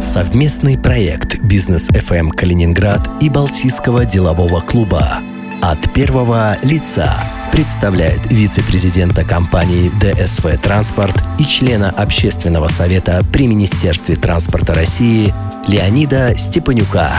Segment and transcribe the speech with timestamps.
[0.00, 5.18] Совместный проект «Бизнес FM Калининград» и Балтийского делового клуба
[5.62, 7.12] от первого лица
[7.52, 15.32] представляет вице-президента компании ДСВ «Транспорт» и члена общественного совета при Министерстве транспорта России
[15.68, 17.12] Леонида Степанюка.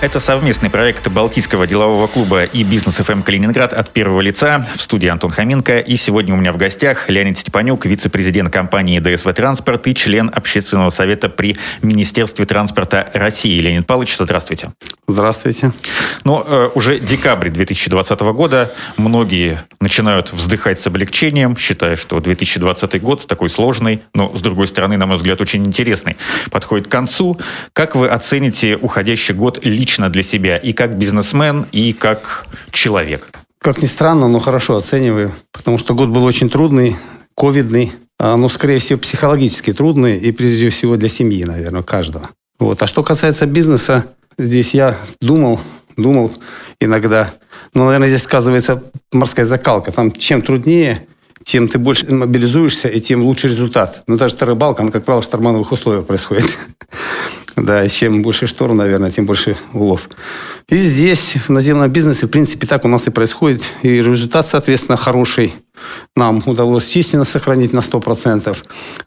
[0.00, 4.64] Это совместный проект Балтийского делового клуба и Бизнес ФМ Калининград от первого лица.
[4.76, 5.80] В студии Антон Хоменко.
[5.80, 10.90] И сегодня у меня в гостях Леонид Степанюк, вице-президент компании ДСВ Транспорт и член общественного
[10.90, 13.58] совета при Министерстве транспорта России.
[13.58, 14.70] Леонид Павлович, здравствуйте.
[15.08, 15.72] Здравствуйте.
[16.22, 18.72] Ну, э, уже декабрь 2020 года.
[18.98, 24.96] Многие начинают вздыхать с облегчением, считая, что 2020 год такой сложный, но, с другой стороны,
[24.96, 26.16] на мой взгляд, очень интересный.
[26.52, 27.36] Подходит к концу.
[27.72, 33.30] Как вы оцените уходящий год лично лично для себя и как бизнесмен, и как человек?
[33.58, 36.96] Как ни странно, но хорошо оцениваю, потому что год был очень трудный,
[37.34, 42.28] ковидный, а, но, скорее всего, психологически трудный и, прежде всего, для семьи, наверное, каждого.
[42.58, 42.82] Вот.
[42.82, 44.04] А что касается бизнеса,
[44.36, 45.58] здесь я думал,
[45.96, 46.32] думал
[46.80, 47.32] иногда,
[47.72, 49.90] но, наверное, здесь сказывается морская закалка.
[49.90, 51.06] Там чем труднее,
[51.44, 54.02] тем ты больше мобилизуешься, и тем лучше результат.
[54.06, 56.58] Но даже рыбалка, она, как правило, в штормановых условиях происходит.
[57.62, 60.08] Да, чем больше шторм, наверное, тем больше улов.
[60.68, 63.62] И здесь, в наземном бизнесе, в принципе, так у нас и происходит.
[63.82, 65.54] И результат, соответственно, хороший.
[66.14, 68.56] Нам удалось численность сохранить на 100%.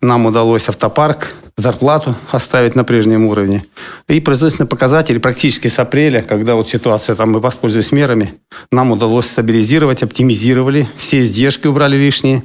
[0.02, 3.64] Нам удалось автопарк, зарплату оставить на прежнем уровне.
[4.08, 8.34] И производственные показатели практически с апреля, когда вот ситуация, там мы воспользовались мерами,
[8.72, 12.44] нам удалось стабилизировать, оптимизировали, все издержки убрали лишние.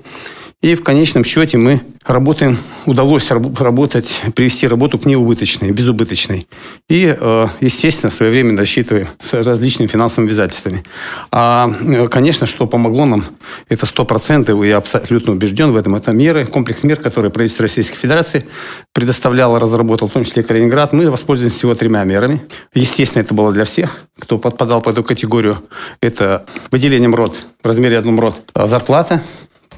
[0.67, 6.49] И в конечном счете мы работаем, удалось работать, привести работу к неубыточной, безубыточной.
[6.89, 10.83] И, э, естественно, своевременно рассчитываем с различными финансовыми обязательствами.
[11.31, 13.27] А, э, конечно, что помогло нам,
[13.69, 18.45] это 100%, я абсолютно убежден в этом, это меры, комплекс мер, которые правительство Российской Федерации
[18.93, 20.93] предоставляло, разработал, в том числе Калининград.
[20.93, 22.43] Мы воспользовались всего тремя мерами.
[22.75, 25.59] Естественно, это было для всех, кто подпадал под эту категорию.
[26.01, 29.23] Это выделением рот в размере одном рот зарплата,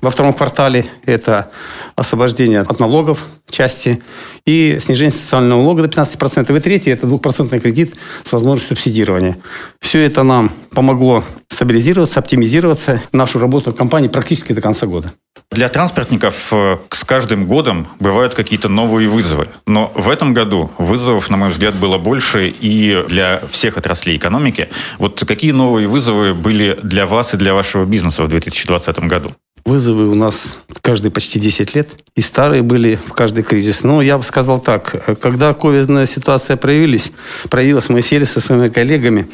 [0.01, 1.51] во втором квартале это
[1.97, 4.03] освобождение от налогов части
[4.45, 6.57] и снижение социального налога до 15%.
[6.57, 7.95] И третий– это двухпроцентный кредит
[8.25, 9.39] с возможностью субсидирования.
[9.81, 15.13] Все это нам помогло стабилизироваться, оптимизироваться, нашу работу компании практически до конца года.
[15.51, 19.49] Для транспортников э, с каждым годом бывают какие-то новые вызовы.
[19.67, 24.69] Но в этом году вызовов, на мой взгляд, было больше и для всех отраслей экономики.
[24.99, 29.33] Вот какие новые вызовы были для вас и для вашего бизнеса в 2020 году?
[29.69, 31.91] Вызовы у нас каждые почти 10 лет.
[32.17, 33.85] И старые были в каждый кризис.
[33.85, 35.19] Но я бы сказал так.
[35.21, 37.13] Когда ковидная ситуация проявилась,
[37.51, 39.29] проявилась, мы сели со своими коллегами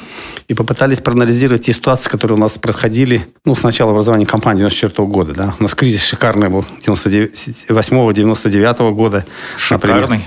[0.49, 5.09] и попытались проанализировать те ситуации, которые у нас происходили ну, с начала образования компании 94
[5.09, 5.35] года.
[5.35, 5.55] Да.
[5.61, 9.25] У нас кризис шикарный был 98-99 года.
[9.57, 10.01] Шикарный?
[10.01, 10.21] Например.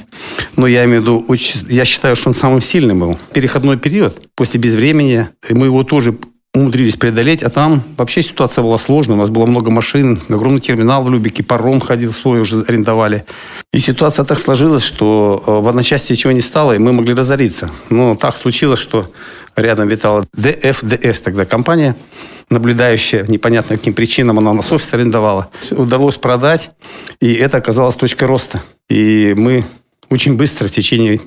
[0.56, 1.25] Ну, я имею в виду,
[1.67, 3.17] я считаю, что он самым сильным был.
[3.34, 5.28] Переходной период после безвремени.
[5.50, 6.16] Мы его тоже
[6.57, 9.16] умудрились преодолеть, а там вообще ситуация была сложная.
[9.16, 13.25] У нас было много машин, огромный терминал в Любике, паром ходил свой, уже арендовали.
[13.73, 17.69] И ситуация так сложилась, что э, в одночасье ничего не стало, и мы могли разориться.
[17.90, 19.07] Но так случилось, что
[19.56, 21.96] рядом витала ДФДС тогда компания,
[22.50, 25.50] наблюдающая, непонятно каким причинам она у нас офис арендовала.
[25.72, 26.72] Удалось продать,
[27.19, 28.62] и это оказалось точкой роста.
[28.90, 29.66] И мы
[30.09, 31.19] очень быстро в течение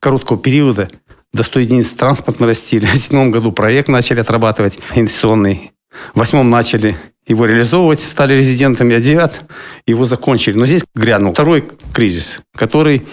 [0.00, 0.88] короткого периода
[1.32, 2.86] до 100 единиц транспорт нарастили.
[2.92, 5.72] В седьмом году проект начали отрабатывать инвестиционный.
[6.14, 6.96] В восьмом начали
[7.26, 9.42] его реализовывать, стали резидентами, а девят
[9.86, 10.56] его закончили.
[10.56, 13.06] Но здесь грянул второй кризис, который,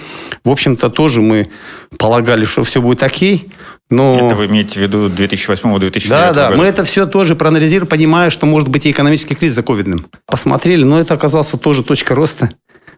[0.44, 1.50] в общем-то, тоже мы
[1.98, 3.50] полагали, что все будет окей,
[3.90, 4.28] но...
[4.28, 6.58] Это вы имеете в виду 2008-2009 Да, да, года?
[6.58, 10.06] мы это все тоже проанализировали, понимая, что может быть и экономический кризис за ковидным.
[10.26, 12.50] Посмотрели, но это оказался тоже точка роста.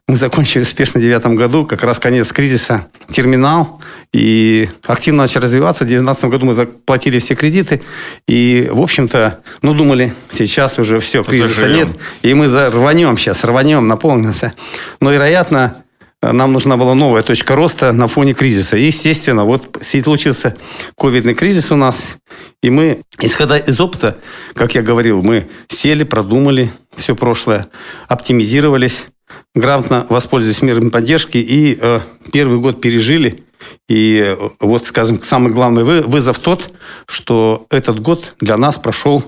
[0.08, 3.82] Мы закончили успешно в 2009 году, как раз конец кризиса, терминал,
[4.14, 5.84] и активно начали развиваться.
[5.84, 7.82] В 2019 году мы заплатили все кредиты,
[8.26, 11.88] и, в общем-то, ну, думали, сейчас уже все, кризиса Заживем.
[11.88, 14.54] нет, и мы рванем сейчас, рванем, наполнимся.
[15.02, 15.84] Но, вероятно,
[16.22, 18.78] нам нужна была новая точка роста на фоне кризиса.
[18.78, 20.56] И, естественно, вот случился
[20.98, 22.16] ковидный кризис у нас,
[22.64, 24.16] и мы, исходя из опыта,
[24.54, 27.68] как я говорил, мы сели, продумали все прошлое,
[28.08, 29.08] оптимизировались,
[29.56, 32.00] грамотно воспользовались мерами поддержки и э,
[32.32, 33.44] первый год пережили.
[33.90, 36.72] И э, вот, скажем, самый главный вызов тот,
[37.08, 39.24] что этот год для нас прошел,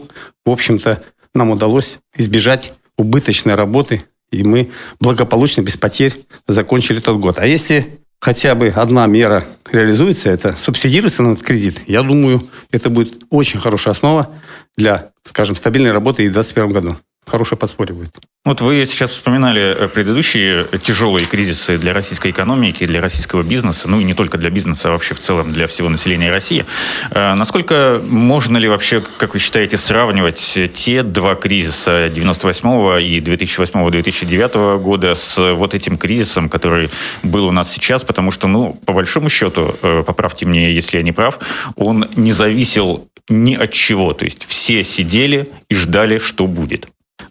[0.45, 1.03] в общем-то,
[1.33, 7.37] нам удалось избежать убыточной работы, и мы благополучно, без потерь закончили тот год.
[7.37, 12.89] А если хотя бы одна мера реализуется, это субсидируется на этот кредит, я думаю, это
[12.89, 14.29] будет очень хорошая основа
[14.77, 16.97] для, скажем, стабильной работы и в 2021 году.
[17.25, 18.11] Хорошее подспорье будет.
[18.45, 23.99] Вот вы сейчас вспоминали э, предыдущие тяжелые кризисы для российской экономики, для российского бизнеса, ну
[23.99, 26.65] и не только для бизнеса, а вообще в целом для всего населения России.
[27.11, 34.79] Э, насколько можно ли вообще, как вы считаете, сравнивать те два кризиса 98 и 2008-2009
[34.79, 36.89] года с вот этим кризисом, который
[37.23, 38.03] был у нас сейчас?
[38.03, 41.39] Потому что, ну, по большому счету, э, поправьте мне, если я не прав,
[41.75, 44.13] он не зависел ни от чего.
[44.13, 46.87] То есть все сидели и ждали, что будет.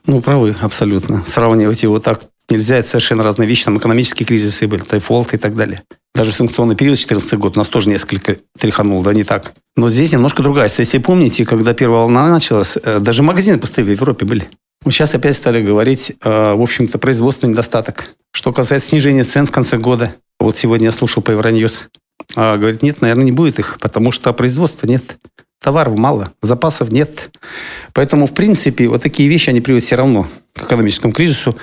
[0.06, 1.25] Ну, правы, абсолютно.
[1.26, 2.76] Сравнивать его так нельзя.
[2.76, 3.64] Это совершенно разные вещи.
[3.64, 5.82] Там экономические кризисы были, тайфолт и так далее.
[6.14, 9.52] Даже санкционный период 2014 год нас тоже несколько тряханул, да, не так.
[9.76, 10.85] Но здесь немножко другая ситуация.
[10.85, 14.49] Если помните, когда первая волна началась, э, даже магазины пустые в Европе были.
[14.85, 18.08] Сейчас опять стали говорить, э, в общем-то, производственный недостаток.
[18.32, 21.88] Что касается снижения цен в конце года, вот сегодня я слушал по Евроньюз,
[22.37, 25.19] а, говорит, нет, наверное, не будет их, потому что производства нет.
[25.60, 27.31] Товаров мало, запасов нет.
[27.93, 31.56] Поэтому, в принципе, вот такие вещи, они приводят все равно к экономическому кризису.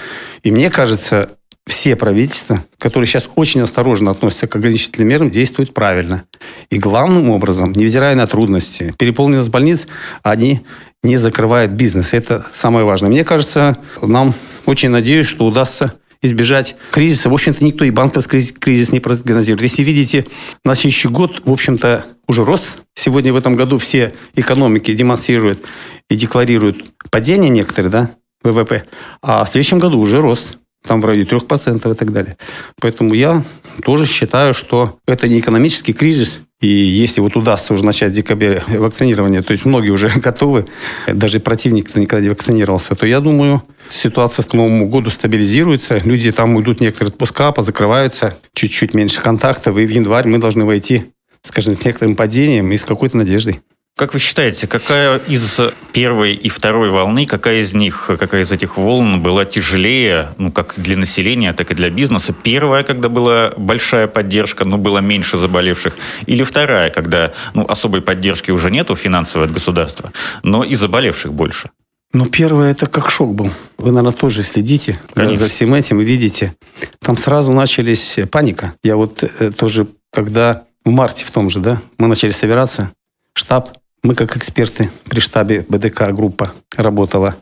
[0.43, 1.29] И мне кажется,
[1.65, 6.23] все правительства, которые сейчас очень осторожно относятся к ограничительным мерам, действуют правильно.
[6.69, 9.87] И главным образом, невзирая на трудности, переполненность больниц,
[10.21, 10.61] они
[11.01, 12.13] не закрывают бизнес.
[12.13, 13.09] Это самое важное.
[13.09, 15.93] Мне кажется, нам очень надеюсь, что удастся
[16.25, 17.29] избежать кризиса.
[17.29, 19.61] В общем-то, никто и банковский кризис не прогнозирует.
[19.61, 20.25] Если видите,
[20.63, 22.77] на следующий год, в общем-то, уже рост.
[22.95, 25.61] Сегодня в этом году все экономики демонстрируют
[26.09, 28.11] и декларируют падение некоторые, да,
[28.43, 28.83] ВВП.
[29.21, 30.57] А в следующем году уже рост.
[30.87, 32.37] Там в районе 3% и так далее.
[32.79, 33.43] Поэтому я
[33.83, 36.43] тоже считаю, что это не экономический кризис.
[36.61, 40.65] И если вот удастся уже начать в декабре вакцинирование, то есть многие уже готовы,
[41.07, 46.55] даже противник, никогда не вакцинировался, то я думаю, ситуация к Новому году стабилизируется, люди там
[46.55, 51.05] уйдут некоторые отпуска, позакрываются, чуть-чуть меньше контактов, и в январь мы должны войти,
[51.41, 53.59] скажем, с некоторым падением и с какой-то надеждой.
[53.97, 55.57] Как вы считаете, какая из
[55.93, 60.73] первой и второй волны, какая из них, какая из этих волн была тяжелее, ну, как
[60.75, 62.33] для населения, так и для бизнеса?
[62.33, 65.95] Первая, когда была большая поддержка, но было меньше заболевших,
[66.25, 70.11] или вторая, когда ну, особой поддержки уже нету финансовой от государства,
[70.43, 71.69] но и заболевших больше?
[72.11, 73.51] Ну, первое, это как шок был.
[73.77, 75.37] Вы, наверное, тоже следите Конечно.
[75.37, 76.53] за всем этим и видите.
[76.99, 78.73] Там сразу начались паника.
[78.83, 82.91] Я вот э, тоже, когда в марте в том же, да, мы начали собираться,
[83.33, 83.69] штаб,
[84.05, 87.35] мы как эксперты при штабе БДК группа работала.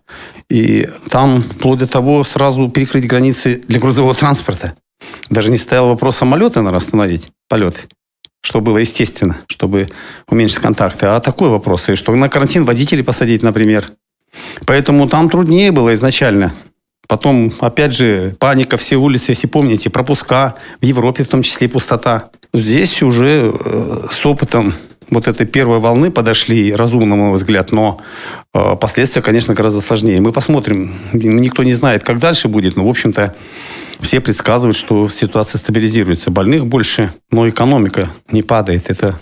[0.50, 4.74] И там, вплоть до того, сразу перекрыть границы для грузового транспорта.
[5.30, 7.82] Даже не стоял вопрос самолета, наверное, остановить полеты.
[8.42, 9.90] Что было естественно, чтобы
[10.28, 11.06] уменьшить контакты.
[11.06, 13.92] А такой вопрос, и что на карантин водителей посадить, например.
[14.66, 16.54] Поэтому там труднее было изначально.
[17.08, 22.30] Потом, опять же, паника, все улицы, если помните, пропуска, в Европе в том числе пустота.
[22.54, 24.74] Здесь уже э, с опытом
[25.14, 28.02] вот этой первой волны подошли разумно, на мой взгляд, но
[28.54, 30.20] э, последствия, конечно, гораздо сложнее.
[30.22, 30.94] Мы посмотрим.
[31.14, 33.36] Никто не знает, как дальше будет, но, в общем-то,
[34.00, 36.32] все предсказывают, что ситуация стабилизируется.
[36.32, 38.90] Больных больше, но экономика не падает.
[38.90, 39.20] Это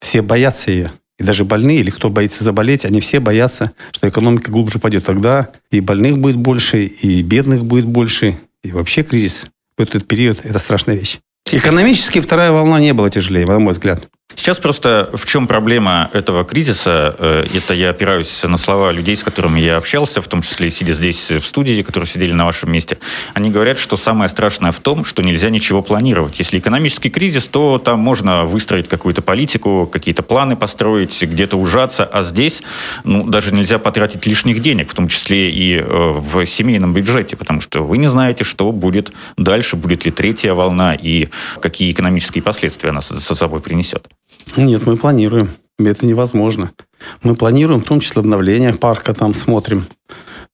[0.00, 0.92] все боятся ее.
[1.18, 5.04] И даже больные, или кто боится заболеть, они все боятся, что экономика глубже пойдет.
[5.04, 8.36] Тогда и больных будет больше, и бедных будет больше.
[8.64, 9.46] И вообще кризис
[9.76, 11.18] в этот период– это страшная вещь.
[11.50, 14.08] Экономически вторая волна не была тяжелее, на мой взгляд.
[14.42, 17.14] Сейчас просто в чем проблема этого кризиса?
[17.16, 20.94] Э, это я опираюсь на слова людей, с которыми я общался, в том числе сидя
[20.94, 22.98] здесь в студии, которые сидели на вашем месте.
[23.34, 26.40] Они говорят, что самое страшное в том, что нельзя ничего планировать.
[26.40, 32.24] Если экономический кризис, то там можно выстроить какую-то политику, какие-то планы построить, где-то ужаться, а
[32.24, 32.64] здесь
[33.04, 37.60] ну, даже нельзя потратить лишних денег, в том числе и э, в семейном бюджете, потому
[37.60, 41.28] что вы не знаете, что будет дальше, будет ли третья волна и
[41.60, 44.08] какие экономические последствия она со собой принесет.
[44.56, 45.50] Нет, мы планируем.
[45.78, 46.70] Это невозможно.
[47.22, 49.86] Мы планируем, в том числе обновление парка, там смотрим.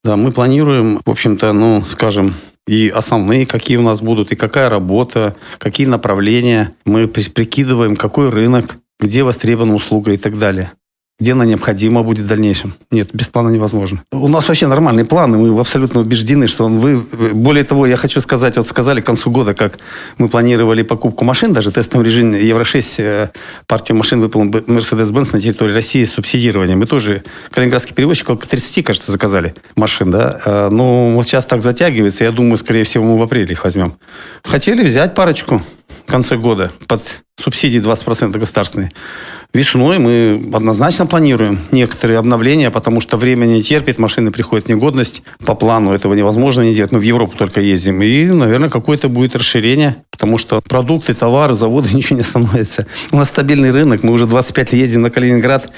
[0.04, 2.34] Да, мы планируем, в общем-то, ну, скажем,
[2.66, 6.74] и основные, какие у нас будут, и какая работа, какие направления.
[6.84, 10.72] Мы прикидываем, какой рынок, где востребована услуга и так далее
[11.20, 12.74] где она необходима будет в дальнейшем.
[12.92, 14.02] Нет, без плана невозможно.
[14.12, 17.00] У нас вообще нормальные планы, мы абсолютно убеждены, что он вы...
[17.34, 19.78] Более того, я хочу сказать, вот сказали к концу года, как
[20.18, 23.28] мы планировали покупку машин, даже тестовом режиме Евро-6 э,
[23.66, 26.78] партию машин выполнил Mercedes-Benz на территории России с субсидированием.
[26.78, 30.40] Мы тоже, калининградский перевозчик, около 30, кажется, заказали машин, да.
[30.44, 33.94] Э, но вот сейчас так затягивается, я думаю, скорее всего, мы в апреле их возьмем.
[34.44, 35.64] Хотели взять парочку
[36.06, 37.02] в конце года под
[37.36, 38.92] субсидии 20% государственные.
[39.58, 45.24] Весной мы однозначно планируем некоторые обновления, потому что время не терпит, машины приходят в негодность.
[45.44, 46.92] По плану этого невозможно не делать.
[46.92, 48.00] Мы в Европу только ездим.
[48.00, 52.86] И, наверное, какое-то будет расширение, потому что продукты, товары, заводы, ничего не становится.
[53.10, 54.04] У нас стабильный рынок.
[54.04, 55.68] Мы уже 25 лет ездим на Калининград,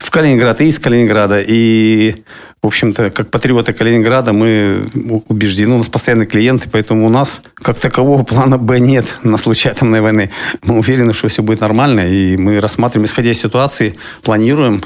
[0.00, 1.40] в Калининград и из Калининграда.
[1.46, 2.24] И
[2.62, 4.84] в общем-то, как патриоты Калининграда, мы
[5.26, 9.68] убеждены, у нас постоянные клиенты, поэтому у нас как такового плана Б нет на случай
[9.68, 10.30] атомной войны.
[10.62, 14.82] Мы уверены, что все будет нормально, и мы рассматриваем, исходя из ситуации, планируем,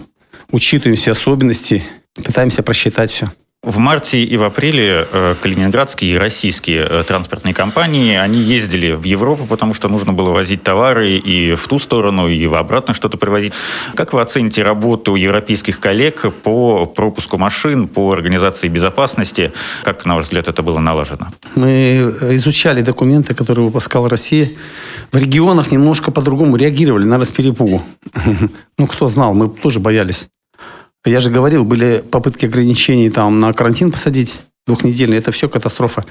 [0.50, 3.30] учитываем все особенности, пытаемся просчитать все.
[3.66, 9.02] В марте и в апреле э, калининградские и российские э, транспортные компании, они ездили в
[9.02, 13.16] Европу, потому что нужно было возить товары и в ту сторону, и в обратно что-то
[13.16, 13.52] привозить.
[13.96, 19.50] Как вы оцените работу европейских коллег по пропуску машин, по организации безопасности?
[19.82, 21.26] Как, на ваш взгляд, это было налажено?
[21.56, 24.52] Мы изучали документы, которые выпускала Россия.
[25.11, 27.82] В регионах немножко по-другому реагировали, наверное, с перепугу.
[28.78, 30.28] Ну, кто знал, мы тоже боялись.
[31.06, 35.18] Я же говорил, были попытки ограничений там на карантин посадить двухнедельный.
[35.18, 36.04] Это все катастрофа.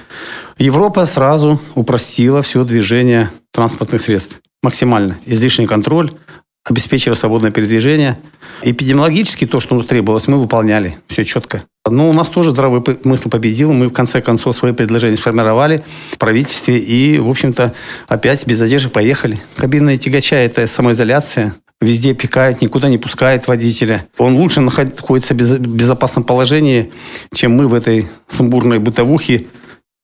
[0.57, 4.39] Европа сразу упростила все движение транспортных средств.
[4.63, 5.17] Максимально.
[5.25, 6.11] Излишний контроль,
[6.63, 8.17] обеспечила свободное передвижение.
[8.61, 10.97] Эпидемиологически то, что требовалось, мы выполняли.
[11.07, 11.63] Все четко.
[11.87, 13.73] Но у нас тоже здравый смысл победил.
[13.73, 17.73] Мы в конце концов свои предложения сформировали в правительстве и, в общем-то,
[18.07, 19.41] опять без задержек поехали.
[19.57, 21.53] Кабинная тягача– это самоизоляция
[21.85, 24.05] везде пикает, никуда не пускает водителя.
[24.17, 26.91] Он лучше находится в безопасном положении,
[27.33, 29.45] чем мы в этой сумбурной бытовухе,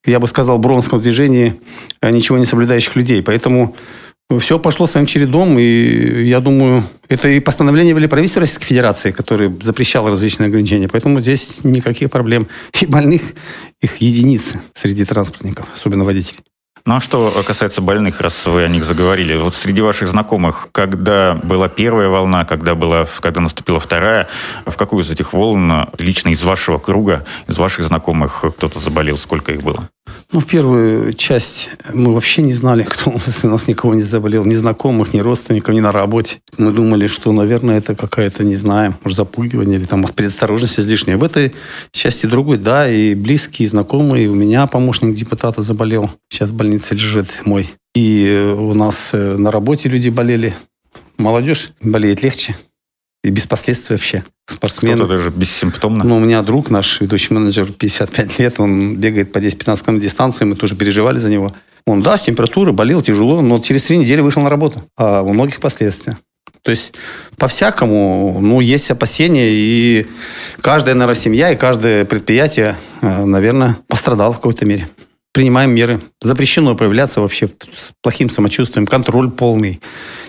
[0.05, 1.59] я бы сказал, бронском движении
[1.99, 3.21] а ничего не соблюдающих людей.
[3.21, 3.75] Поэтому
[4.39, 9.53] все пошло своим чередом, и я думаю, это и постановление были правительства Российской Федерации, которое
[9.61, 10.87] запрещало различные ограничения.
[10.87, 12.47] Поэтому здесь никаких проблем.
[12.79, 13.33] И больных
[13.81, 16.39] их единицы среди транспортников, особенно водителей.
[16.85, 21.39] Ну а что касается больных, раз вы о них заговорили, вот среди ваших знакомых, когда
[21.43, 24.27] была первая волна, когда, была, когда наступила вторая,
[24.65, 29.51] в какую из этих волн лично из вашего круга, из ваших знакомых кто-то заболел, сколько
[29.51, 29.87] их было?
[30.31, 34.01] Ну, в первую часть мы вообще не знали, кто у нас, у нас никого не
[34.01, 36.39] заболел, ни знакомых, ни родственников, ни на работе.
[36.57, 41.17] Мы думали, что, наверное, это какая-то, не знаю, может, запугивание или там предосторожность излишняя.
[41.17, 41.53] В этой
[41.91, 44.29] части другой, да, и близкие, и знакомые.
[44.29, 46.09] У меня помощник депутата заболел.
[46.29, 47.69] Сейчас в больнице лежит мой.
[47.93, 50.55] И у нас э, на работе люди болели.
[51.17, 52.55] Молодежь болеет легче.
[53.25, 54.23] И без последствий вообще.
[54.47, 54.95] Спортсмен.
[54.95, 56.05] Кто-то даже бессимптомно.
[56.05, 60.45] Ну, у меня друг наш, ведущий менеджер, 55 лет, он бегает по 10-15 км дистанции,
[60.45, 61.53] мы тоже переживали за него.
[61.85, 64.81] Он, да, с температурой, болел тяжело, но через три недели вышел на работу.
[64.95, 66.17] А у многих последствия.
[66.61, 66.93] То есть
[67.37, 70.07] по-всякому, ну, есть опасения, и
[70.61, 74.87] каждая, наверное, семья и каждое предприятие, э, наверное, пострадало в какой-то мере
[75.31, 76.01] принимаем меры.
[76.21, 79.81] Запрещено появляться вообще с плохим самочувствием, контроль полный,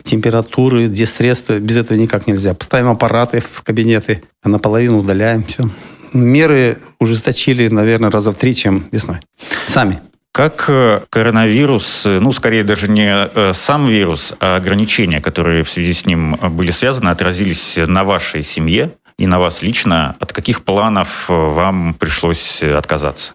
[0.03, 2.55] температуры, средства без этого никак нельзя.
[2.55, 5.69] Поставим аппараты в кабинеты, а наполовину удаляем, все.
[6.13, 9.19] Меры ужесточили, наверное, раза в три, чем весной.
[9.67, 10.01] Сами.
[10.33, 15.71] Как э, коронавирус, э, ну, скорее даже не э, сам вирус, а ограничения, которые в
[15.71, 20.17] связи с ним были связаны, отразились на вашей семье и на вас лично?
[20.21, 23.35] От каких планов вам пришлось отказаться?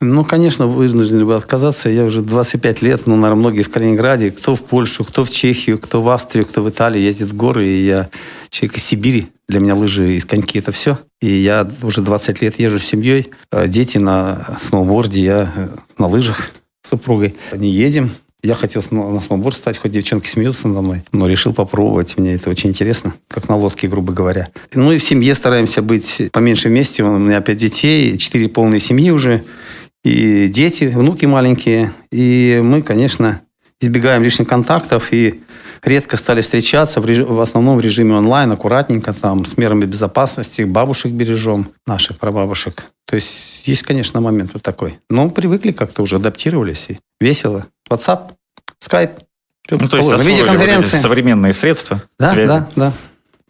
[0.00, 1.88] Ну, конечно, вынуждены были отказаться.
[1.88, 5.78] Я уже 25 лет, ну, наверное, многие в Калининграде, кто в Польшу, кто в Чехию,
[5.78, 7.66] кто в Австрию, кто в Италию ездит в горы.
[7.66, 8.08] И я
[8.48, 9.26] человек из Сибири.
[9.48, 10.98] Для меня лыжи и коньки– это все.
[11.20, 13.30] И я уже 20 лет езжу с семьей.
[13.50, 16.50] А дети на сноуборде, я э, на лыжах
[16.82, 17.34] с супругой.
[17.52, 18.12] Не едем.
[18.40, 22.16] Я хотел на сноуборд стать, хоть девчонки смеются надо мной, но решил попробовать.
[22.16, 24.46] Мне это очень интересно, как на лодке, грубо говоря.
[24.74, 27.02] Ну и в семье стараемся быть поменьше вместе.
[27.02, 29.42] У меня пять детей, четыре полные семьи уже
[30.08, 31.92] и дети, внуки маленькие.
[32.10, 33.40] И мы, конечно,
[33.80, 35.40] избегаем лишних контактов и
[35.82, 37.18] редко стали встречаться в, реж...
[37.18, 42.84] в основном в режиме онлайн, аккуратненько, там, с мерами безопасности, бабушек бережем, наших прабабушек.
[43.06, 44.98] То есть есть, конечно, момент вот такой.
[45.10, 47.66] Но привыкли как-то уже, адаптировались и весело.
[47.90, 48.32] WhatsApp,
[48.82, 49.22] Skype.
[49.70, 50.96] Ну, то есть видеоконференции.
[50.96, 52.48] современные средства да, связи.
[52.48, 52.92] Да, да.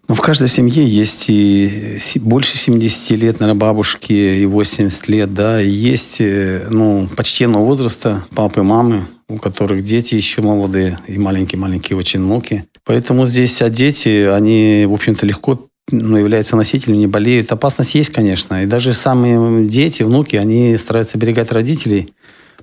[0.08, 5.60] Ну, в каждой семье есть и больше 70 лет, наверное, бабушки, и 80 лет, да,
[5.60, 11.98] и есть, э, ну, почтенного возраста папы, мамы, у которых дети еще молодые, и маленькие-маленькие
[11.98, 12.64] очень внуки.
[12.86, 17.52] Поэтому здесь, а дети, они, в общем-то, легко ну, являются носителями, не болеют.
[17.52, 18.62] Опасность есть, конечно.
[18.62, 22.14] И даже самые дети, внуки, они стараются берегать родителей.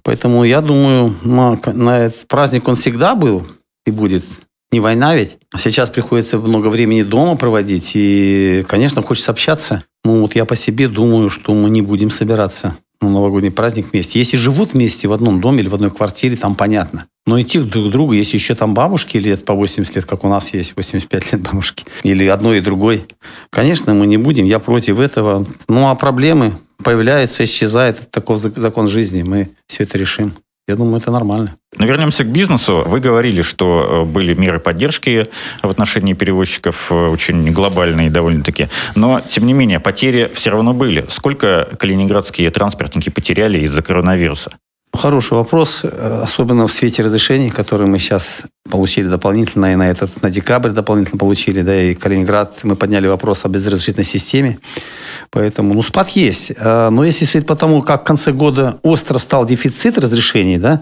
[0.02, 3.46] Поэтому я думаю, на, на этот праздник он всегда был
[3.86, 4.26] и будет
[4.76, 5.38] не война ведь.
[5.56, 9.84] Сейчас приходится много времени дома проводить, и, конечно, хочется общаться.
[10.04, 14.20] Ну, вот я по себе думаю, что мы не будем собираться на новогодний праздник вместе.
[14.20, 17.06] Если живут вместе в одном доме или в одной квартире, там понятно.
[17.26, 20.28] Но идти друг к другу, если еще там бабушки лет по 80 лет, как у
[20.28, 23.06] нас есть 85 лет бабушки, или одной и другой,
[23.50, 25.48] конечно, мы не будем, я против этого.
[25.70, 30.34] Ну, а проблемы появляются, исчезают, это такой закон жизни, мы все это решим.
[30.68, 31.56] Я думаю, это нормально.
[31.78, 32.84] Но вернемся к бизнесу.
[32.88, 35.26] Вы говорили, что э, были меры поддержки
[35.62, 38.70] в отношении перевозчиков э, очень глобальные довольно-таки.
[38.96, 41.06] Но, тем не менее, потери все равно были.
[41.10, 44.52] Сколько калининградские транспортники потеряли из-за коронавируса?
[44.96, 50.22] Хороший вопрос, э, особенно в свете разрешений, которые мы сейчас получили дополнительно, и на этот,
[50.22, 54.60] на декабрь дополнительно получили, да, и Калининград, мы подняли вопрос о безразрешительной системе,
[55.36, 56.54] поэтому, ну, спад есть.
[56.58, 60.82] А, но если судить по тому, как в конце года остро стал дефицит разрешений, да,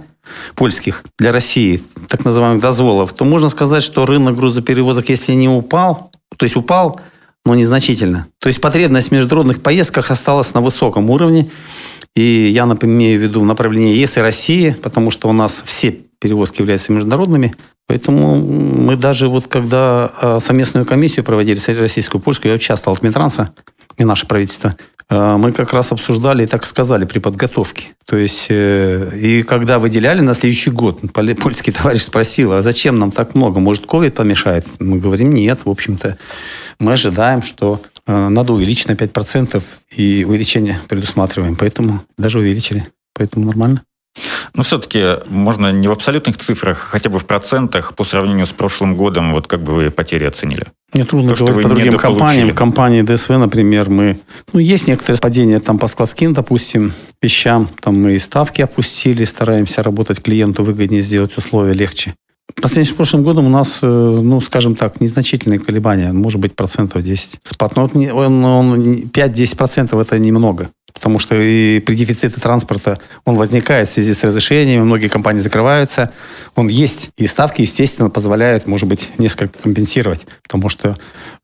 [0.56, 6.12] польских для России, так называемых дозволов, то можно сказать, что рынок грузоперевозок, если не упал,
[6.38, 7.02] то есть упал,
[7.46, 8.28] но незначительно.
[8.40, 11.50] То есть потребность в международных поездках осталась на высоком уровне,
[12.16, 16.62] и я имею в виду направление ЕС и России, потому что у нас все перевозки
[16.62, 17.56] являются международными.
[17.88, 23.52] Поэтому мы даже вот когда а, совместную комиссию проводили, российскую, польскую, я участвовал в Минтранса,
[23.98, 24.76] и наше правительство,
[25.10, 27.90] а, мы как раз обсуждали и так сказали при подготовке.
[28.06, 31.02] То есть, э, и когда выделяли на следующий год,
[31.42, 33.60] польский товарищ спросил, а зачем нам так много?
[33.60, 34.66] Может, ковид помешает?
[34.80, 36.18] Мы говорим, нет, в общем-то,
[36.80, 41.56] мы ожидаем, что Э, надо увеличить на 5%, и увеличение предусматриваем.
[41.56, 42.88] Поэтому даже увеличили.
[43.14, 43.84] Поэтому нормально.
[44.56, 48.96] Но все-таки можно не в абсолютных цифрах, хотя бы в процентах по сравнению с прошлым
[48.96, 50.68] годом, вот как бы вы потери оценили?
[50.94, 52.56] Мне трудно То, говорить по другим компаниям.
[52.56, 54.20] Компании ДСВ, например, мы...
[54.54, 57.70] Ну, есть некоторые падения там по складским, допустим, вещам.
[57.82, 62.14] Там мы и ставки опустили, стараемся работать клиенту выгоднее, сделать условия легче.
[62.56, 66.56] По сравнению с прошлым годом у нас, э, ну, скажем так, незначительные колебания, может быть,
[66.56, 67.40] процентов 10.
[67.44, 70.70] Спад, но он, он 5-10 процентов это немного.
[70.94, 76.12] Потому что и при дефиците транспорта он возникает в связи с разрешениями, многие компании закрываются.
[76.56, 77.10] Он есть.
[77.18, 80.28] И ставки, естественно, позволяют, может быть, несколько компенсировать.
[80.44, 80.98] Потому что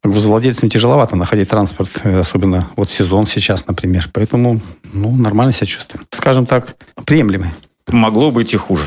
[0.03, 4.09] грузовладельцам тяжеловато находить транспорт, э, особенно вот сезон сейчас, например.
[4.13, 4.61] Поэтому,
[4.93, 6.05] ну, нормально себя чувствуем.
[6.11, 6.75] Скажем так,
[7.05, 7.49] приемлемый.
[7.87, 8.83] Могло быть и хуже.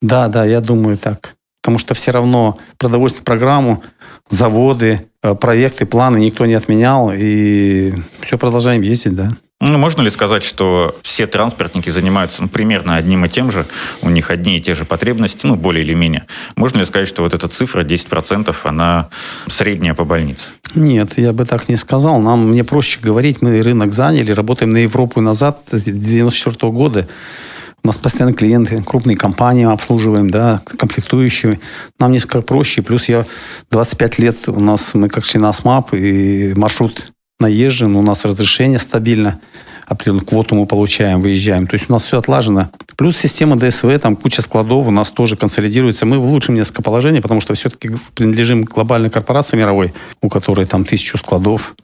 [0.00, 3.82] Да, да, я думаю так потому что все равно продовольственную программу,
[4.30, 9.32] заводы, э, проекты, планы никто не отменял, и все продолжаем ездить, да.
[9.60, 13.66] Ну, можно ли сказать, что все транспортники занимаются ну, примерно одним и тем же,
[14.02, 16.26] у них одни и те же потребности, ну, более или менее?
[16.54, 19.08] Можно ли сказать, что вот эта цифра 10%, она
[19.48, 20.50] средняя по больнице?
[20.76, 22.20] Нет, я бы так не сказал.
[22.20, 27.08] Нам, мне проще говорить, мы рынок заняли, работаем на Европу назад с 1994 года.
[27.88, 31.58] У нас постоянно клиенты, крупные компании обслуживаем, да, комплектующие.
[31.98, 32.82] Нам несколько проще.
[32.82, 33.24] Плюс я
[33.70, 39.40] 25 лет, у нас мы как член АСМАП, и маршрут наезжен, у нас разрешение стабильно
[39.86, 41.66] определенную квоту мы получаем, выезжаем.
[41.66, 42.68] То есть у нас все отлажено.
[42.98, 46.04] Плюс система ДСВ, там куча складов у нас тоже консолидируется.
[46.04, 50.84] Мы в лучшем несколько положений, потому что все-таки принадлежим глобальной корпорации мировой, у которой там
[50.84, 51.74] тысячу складов,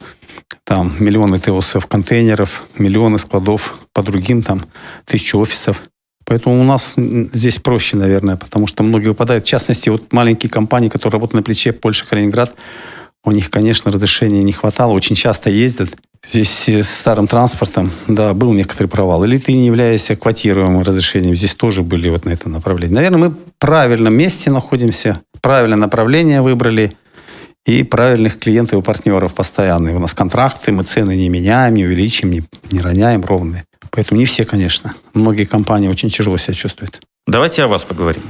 [0.65, 4.65] там миллионы ТОСов, контейнеров, миллионы складов по другим, там
[5.05, 5.81] тысячу офисов.
[6.25, 9.45] Поэтому у нас здесь проще, наверное, потому что многие выпадают.
[9.45, 12.53] В частности, вот маленькие компании, которые работают на плече Польша, Калининград,
[13.23, 15.89] у них, конечно, разрешения не хватало, очень часто ездят.
[16.27, 19.23] Здесь с старым транспортом, да, был некоторый провал.
[19.23, 22.95] Или ты не являешься квотируемым разрешением, здесь тоже были вот на этом направлении.
[22.95, 26.97] Наверное, мы в правильном месте находимся, правильное направление выбрали–
[27.65, 29.95] и правильных клиентов и партнеров постоянные.
[29.95, 33.65] У нас контракты, мы цены не меняем, не увеличим, не, не роняем ровные.
[33.95, 34.93] Поэтому не все, конечно.
[35.13, 37.01] Многие компании очень тяжело себя чувствуют.
[37.25, 38.23] Давайте о вас поговорим.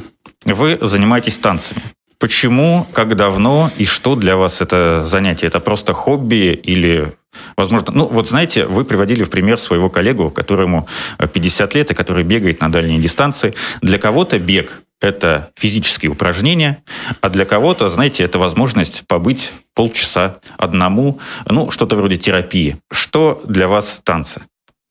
[0.45, 1.81] Вы занимаетесь танцами.
[2.19, 5.47] Почему, как давно и что для вас это занятие?
[5.47, 7.11] Это просто хобби или,
[7.57, 12.23] возможно, ну вот знаете, вы приводили в пример своего коллегу, которому 50 лет и который
[12.23, 13.53] бегает на дальние дистанции.
[13.81, 16.83] Для кого-то бег это физические упражнения,
[17.19, 22.77] а для кого-то, знаете, это возможность побыть полчаса одному, ну, что-то вроде терапии.
[22.91, 24.41] Что для вас танцы?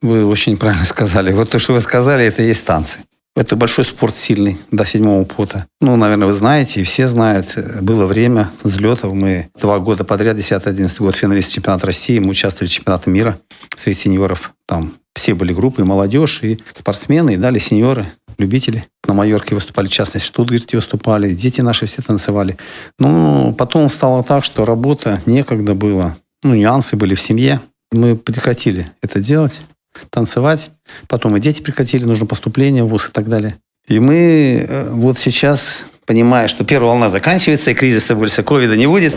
[0.05, 1.33] Вы очень правильно сказали.
[1.33, 3.01] Вот то, что вы сказали, это и есть танцы.
[3.35, 5.67] Это большой спорт сильный, до седьмого пота.
[5.81, 7.57] Ну, наверное, вы знаете, и все знают.
[7.81, 9.15] Было время взлетов.
[9.15, 12.19] Мы два года подряд, 10-11 год, финалист чемпионата России.
[12.19, 13.39] Мы участвовали в чемпионате мира
[13.75, 14.53] среди сеньоров.
[14.69, 18.85] Там все были группы, и молодежь, и спортсмены, и дали сеньоры, любители.
[19.09, 21.33] На Майорке выступали, в частности, в Штутгарте выступали.
[21.33, 22.59] Дети наши все танцевали.
[22.99, 26.17] Ну, потом стало так, что работа некогда было.
[26.45, 27.63] Ну, нюансы были в семье.
[27.91, 29.65] Мы прекратили это делать
[30.11, 30.71] танцевать.
[31.09, 33.55] Потом и дети прекратили, нужно поступление в ВУЗ и так далее.
[33.87, 38.87] И мы э, вот сейчас, понимая, что первая волна заканчивается, и кризиса больше ковида не
[38.87, 39.15] будет,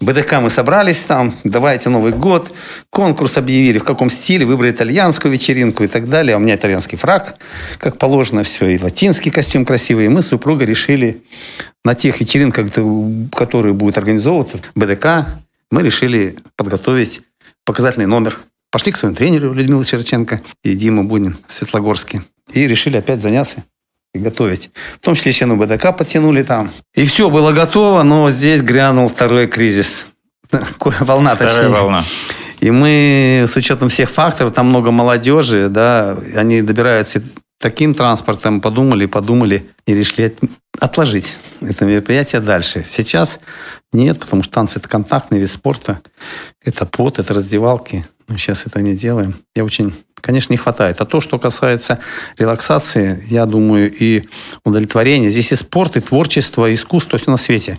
[0.00, 2.52] БДК мы собрались там, давайте Новый год,
[2.90, 6.34] конкурс объявили, в каком стиле, выбрали итальянскую вечеринку и так далее.
[6.34, 7.36] А у меня итальянский фраг,
[7.78, 10.06] как положено, все, и латинский костюм красивый.
[10.06, 11.22] И мы с супругой решили
[11.84, 12.70] на тех вечеринках,
[13.32, 15.26] которые будут организовываться, БДК,
[15.70, 17.20] мы решили подготовить
[17.64, 18.38] показательный номер.
[18.70, 22.22] Пошли к своему тренеру Людмилу Черченко и Диму Бунин в Светлогорске.
[22.52, 23.64] И решили опять заняться
[24.14, 24.70] и готовить.
[24.96, 26.72] В том числе еще на БДК подтянули там.
[26.94, 30.06] И все было готово, но здесь грянул второй кризис.
[31.00, 31.68] Волна, Вторая точнее.
[31.68, 32.04] волна.
[32.60, 37.22] И мы, с учетом всех факторов, там много молодежи, да, они добираются
[37.58, 40.34] таким транспортом, подумали, подумали и решили
[40.80, 42.84] отложить это мероприятие дальше.
[42.86, 43.40] Сейчас
[43.92, 46.00] нет, потому что танцы– это контактный вид спорта,
[46.62, 48.06] это пот, это раздевалки.
[48.30, 49.34] Сейчас это не делаем.
[49.54, 51.00] Я очень, конечно, не хватает.
[51.00, 52.00] А то, что касается
[52.38, 54.28] релаксации, я думаю, и
[54.64, 57.78] удовлетворения, здесь и спорт, и творчество, и искусство, все на свете.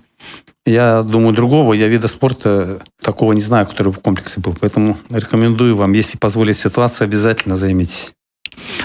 [0.65, 4.55] Я думаю, другого я вида спорта такого не знаю, который в комплексе был.
[4.59, 8.13] Поэтому рекомендую вам, если позволит ситуация, обязательно займитесь.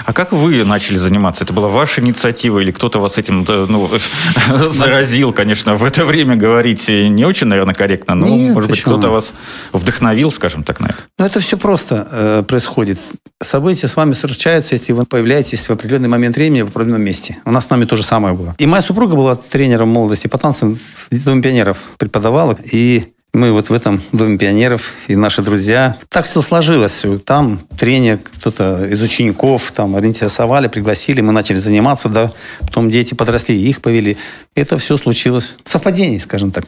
[0.05, 1.43] А как вы начали заниматься?
[1.43, 3.89] Это была ваша инициатива или кто-то вас этим ну,
[4.69, 8.95] заразил, конечно, в это время говорить не очень, наверное, корректно, но, Нет, может почему?
[8.95, 9.33] быть, кто-то вас
[9.71, 10.97] вдохновил, скажем так, на это?
[11.17, 12.99] Ну, это все просто э, происходит.
[13.41, 17.37] События с вами случаются, если вы появляетесь в определенный момент времени в определенном месте.
[17.45, 18.55] У нас с нами то же самое было.
[18.57, 20.77] И моя супруга была тренером молодости по танцам
[21.11, 22.57] в Доме пионеров, преподавала.
[22.71, 25.97] И мы вот в этом Доме пионеров и наши друзья.
[26.09, 27.03] Так все сложилось.
[27.25, 32.31] Там тренер, кто-то из учеников там ориентировали, пригласили, мы начали заниматься, да.
[32.59, 34.17] Потом дети подросли, их повели.
[34.55, 35.57] Это все случилось.
[35.65, 36.65] Совпадение, скажем так.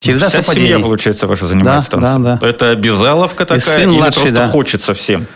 [0.00, 0.68] Череда Вся совпадений.
[0.68, 2.22] семья, получается, ваша занимается да, танцем.
[2.22, 2.48] Да, да.
[2.48, 4.48] Это обязаловка такая сын или младший, просто да.
[4.48, 5.26] хочется всем?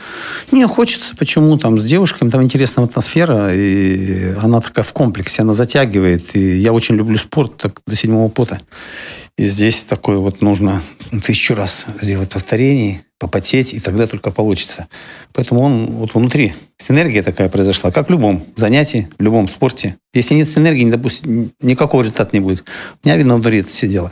[0.52, 1.16] Не, хочется.
[1.16, 1.56] Почему?
[1.58, 6.36] Там с девушками там интересная атмосфера, и она такая в комплексе, она затягивает.
[6.36, 8.60] И я очень люблю спорт так, до седьмого пота.
[9.38, 10.82] И здесь такое вот нужно
[11.24, 14.88] тысячу раз сделать повторений, попотеть, и тогда только получится.
[15.34, 16.54] Поэтому он вот внутри.
[16.78, 19.96] Синергия такая произошла, как в любом занятии, в любом спорте.
[20.14, 22.64] Если нет синергии, не допустим, никакого результата не будет.
[23.04, 24.10] У меня, видно, внутри это сидело.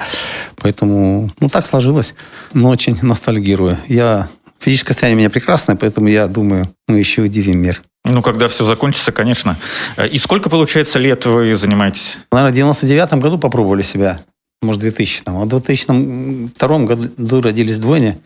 [0.56, 2.14] Поэтому, ну, так сложилось.
[2.52, 3.78] Но очень ностальгирую.
[3.88, 4.28] Я
[4.60, 7.80] Физическое состояние у меня прекрасное, поэтому я думаю, мы еще удивим мир.
[8.04, 9.56] Ну, когда все закончится, конечно.
[10.10, 12.18] И сколько, получается, лет вы занимаетесь?
[12.32, 14.20] Наверное, в 99 году попробовали себя
[14.60, 15.42] может, 2000 -м.
[15.42, 18.18] А в 2002 году родились двойни,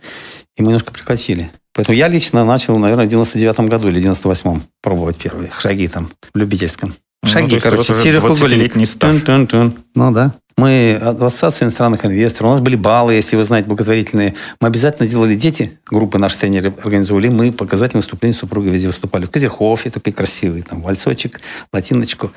[0.56, 1.50] и мы немножко прекратили.
[1.74, 6.38] Поэтому я лично начал, наверное, в 99 году или 98 пробовать первые шаги там в
[6.38, 6.94] любительском.
[7.22, 9.22] Ну, шаги, ну, короче, 20-летний стаж.
[9.22, 9.72] Тун -тун -тун.
[9.94, 10.32] Ну да.
[10.56, 14.34] Мы в Ассоциации иностранных инвесторов, у нас были баллы, если вы знаете, благотворительные.
[14.60, 19.24] Мы обязательно делали дети, группы наши тренеры организовали, мы показательные выступления супруги везде выступали.
[19.24, 21.40] В Козерхове такой красивый, там, вальсочек,
[21.72, 22.32] латиночку.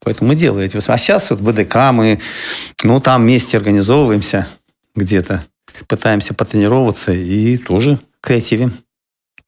[0.00, 2.20] Поэтому мы делали эти А сейчас вот БДК мы,
[2.82, 4.46] ну, там вместе организовываемся
[4.94, 5.44] где-то,
[5.88, 8.72] пытаемся потренироваться и тоже креативим.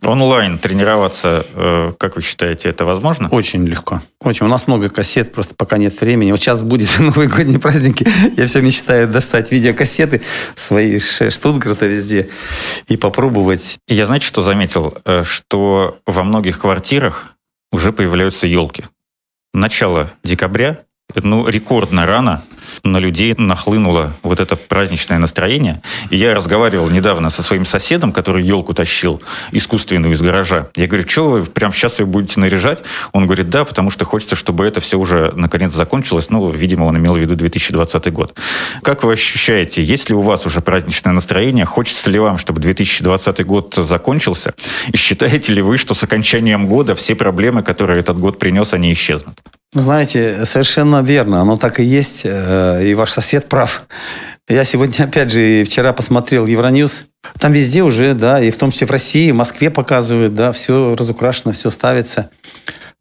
[0.05, 3.29] Онлайн тренироваться, э, как вы считаете, это возможно?
[3.31, 4.03] Очень легко.
[4.21, 4.47] Очень.
[4.47, 6.31] У нас много кассет, просто пока нет времени.
[6.31, 8.07] Вот сейчас будет новогодние праздники.
[8.37, 10.21] Я все мечтаю достать видеокассеты
[10.55, 12.29] свои Штутгарта везде
[12.89, 13.79] и попробовать.
[13.89, 14.97] Я, знаете, что заметил?
[15.05, 17.35] Э, что во многих квартирах
[17.73, 18.85] уже появляются елки.
[19.55, 20.79] Начало декабря,
[21.15, 22.45] ну, рекордно рано
[22.83, 25.83] на людей нахлынуло вот это праздничное настроение.
[26.11, 30.69] И я разговаривал недавно со своим соседом, который елку тащил искусственную из гаража.
[30.77, 32.83] Я говорю, что вы прямо сейчас ее будете наряжать?
[33.13, 36.31] Он говорит, да, потому что хочется, чтобы это все уже наконец закончилось.
[36.31, 38.39] Ну, видимо, он имел в виду 2020 год.
[38.83, 41.65] Как вы ощущаете, есть ли у вас уже праздничное настроение?
[41.65, 44.55] Хочется ли вам, чтобы 2020 год закончился?
[44.93, 48.93] И считаете ли вы, что с окончанием года все проблемы, которые этот год принес, они
[48.93, 49.41] исчезнут?
[49.81, 51.43] Знаете, совершенно верно.
[51.43, 52.23] Оно так и есть.
[52.25, 53.83] Э, и ваш сосед прав.
[54.49, 57.07] Я сегодня, опять же, вчера посмотрел Евроньюз.
[57.39, 60.95] Там везде уже, да, и в том числе в России, в Москве показывают, да, все
[60.95, 62.31] разукрашено, все ставится.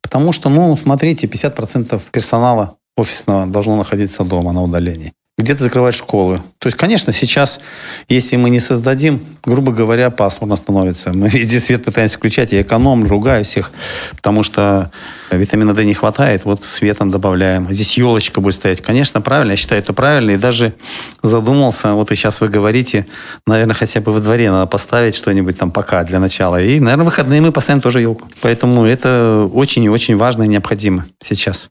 [0.01, 6.41] Потому что, ну, смотрите, 50% персонала офисного должно находиться дома на удалении где-то закрывать школы.
[6.59, 7.59] То есть, конечно, сейчас,
[8.07, 11.11] если мы не создадим, грубо говоря, пасмурно становится.
[11.11, 13.71] Мы везде свет пытаемся включать, я эконом, ругаю всех,
[14.15, 14.91] потому что
[15.31, 17.69] витамина D не хватает, вот светом добавляем.
[17.69, 18.79] Здесь елочка будет стоять.
[18.79, 20.31] Конечно, правильно, я считаю, это правильно.
[20.31, 20.73] И даже
[21.21, 23.05] задумался, вот и сейчас вы говорите,
[23.45, 26.61] наверное, хотя бы во дворе надо поставить что-нибудь там пока для начала.
[26.61, 28.29] И, наверное, выходные мы поставим тоже елку.
[28.41, 31.69] Поэтому это очень и очень важно и необходимо сейчас.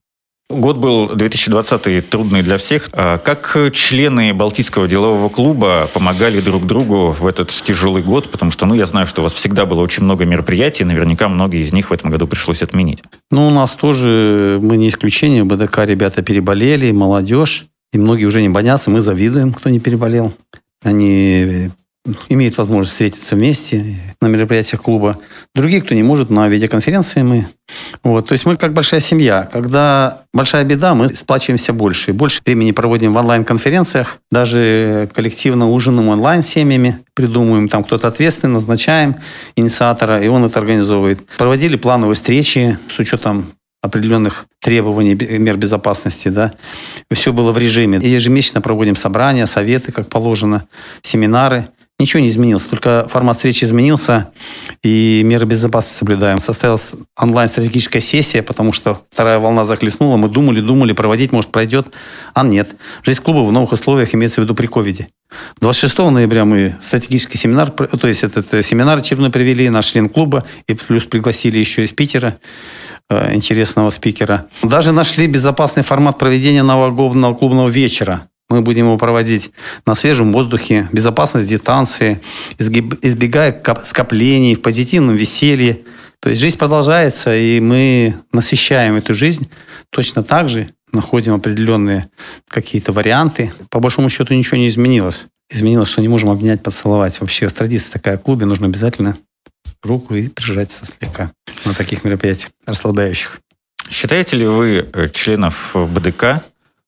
[0.51, 2.91] Год был 2020 трудный для всех.
[2.93, 8.31] А как члены Балтийского делового клуба помогали друг другу в этот тяжелый год?
[8.31, 11.61] Потому что, ну, я знаю, что у вас всегда было очень много мероприятий, наверняка многие
[11.61, 13.03] из них в этом году пришлось отменить.
[13.31, 18.51] Ну, у нас тоже, мы не исключение, БДК ребята переболели, молодежь, и многие уже не
[18.51, 20.35] боятся, мы завидуем, кто не переболел.
[20.83, 21.71] они
[22.29, 25.19] имеют возможность встретиться вместе на мероприятиях клуба.
[25.55, 27.47] Другие, кто не может, на видеоконференции мы.
[28.03, 28.29] Вот.
[28.29, 29.49] То есть мы как большая семья.
[29.51, 32.13] Когда большая беда, мы сплачиваемся больше.
[32.13, 39.17] Больше времени проводим в онлайн-конференциях, даже коллективно ужинаем онлайн семьями, придумываем, там кто-то ответственный, назначаем
[39.57, 41.27] инициатора, и он это организовывает.
[41.39, 43.53] Проводили плановые встречи с учетом
[43.85, 46.55] определенных требований мер безопасности, да,
[47.13, 47.99] все было в режиме.
[47.99, 50.65] И ежемесячно проводим собрания, советы, как положено,
[51.03, 51.69] семинары.
[52.01, 54.33] Ничего не изменилось, только формат встречи изменился,
[54.83, 56.39] и меры безопасности соблюдаем.
[56.39, 60.17] Состоялась онлайн-стратегическая сессия, потому что вторая волна захлестнула.
[60.17, 61.87] Мы думали, думали, проводить, может, пройдет,
[62.35, 62.75] а нет.
[63.05, 65.07] Жизнь клуба в новых условиях имеется в виду при ковиде.
[65.61, 70.45] 26 ноября мы стратегический семинар, то есть этот э, семинар очередной привели, наш член клуба,
[70.67, 72.39] и плюс пригласили еще из Питера
[73.09, 74.47] э, интересного спикера.
[74.65, 78.29] Даже нашли безопасный формат проведения новогоднего клубного вечера.
[78.51, 79.51] Мы будем его проводить
[79.87, 82.21] на свежем воздухе, безопасность дистанции,
[82.59, 85.81] избегая скоплений, в позитивном веселье.
[86.21, 89.49] То есть жизнь продолжается, и мы насыщаем эту жизнь
[89.91, 92.09] точно так же, находим определенные
[92.49, 93.53] какие-то варианты.
[93.71, 95.29] По большому счету ничего не изменилось.
[95.51, 97.21] Изменилось, что не можем обнять, поцеловать.
[97.21, 99.17] Вообще традиция такая в клубе, нужно обязательно
[99.83, 101.31] руку и прижаться слегка
[101.65, 103.41] на таких мероприятиях расслабляющих.
[103.91, 106.43] Считаете ли вы э, членов БДК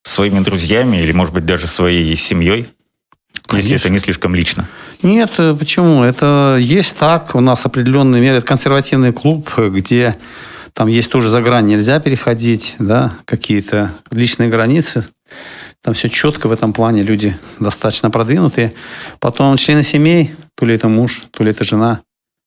[0.06, 2.68] своими друзьями или, может быть, даже своей семьей?
[3.46, 3.70] Конечно.
[3.70, 4.68] Если это не слишком лично.
[5.02, 6.02] Нет, э, почему?
[6.02, 7.34] Это есть так.
[7.34, 8.38] У нас определенные меры.
[8.38, 10.16] Это консервативный клуб, где
[10.72, 15.08] там есть тоже за грань нельзя переходить, да, какие-то личные границы.
[15.82, 18.74] Там все четко в этом плане, люди достаточно продвинутые.
[19.20, 22.00] Потом члены семей, то ли это муж, то ли это жена,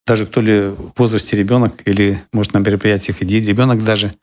[0.10, 4.16] даже кто ли в возрасте ребенок, или, может, на мероприятиях иди ребенок даже,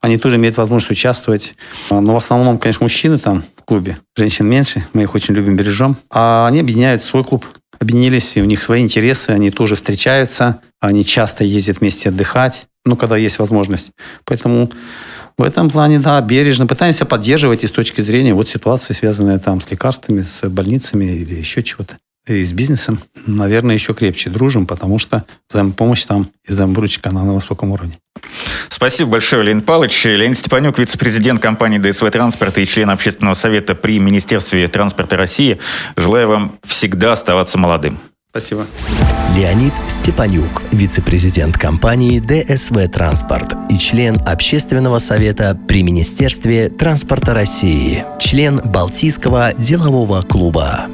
[0.00, 1.54] они тоже имеют возможность участвовать.
[1.90, 3.98] Но в основном, конечно, мужчины там в клубе.
[4.16, 5.96] Женщин меньше, мы их очень любим, бережем.
[6.10, 7.46] А они объединяют свой клуб.
[7.78, 12.96] Объединились, и у них свои интересы, они тоже встречаются, они часто ездят вместе отдыхать, ну,
[12.96, 13.92] когда есть возможность.
[14.24, 14.72] Поэтому
[15.36, 19.60] в этом плане, да, бережно пытаемся поддерживать и с точки зрения вот ситуации, связанной там
[19.60, 21.98] с лекарствами, с больницами или еще чего-то
[22.34, 27.70] и с бизнесом, наверное, еще крепче дружим, потому что взаимопомощь там и взаимовыручка на высоком
[27.70, 27.98] уровне.
[28.68, 30.04] Спасибо большое, Леонид Павлович.
[30.04, 35.58] Леонид Степанюк, вице-президент компании ДСВ «Транспорт» и член общественного совета при Министерстве транспорта России.
[35.96, 37.98] Желаю вам всегда оставаться молодым.
[38.30, 38.66] Спасибо.
[39.36, 48.60] Леонид Степанюк, вице-президент компании ДСВ «Транспорт» и член общественного совета при Министерстве транспорта России, член
[48.64, 50.86] Балтийского делового клуба.